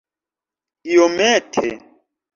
iomete 0.91 1.69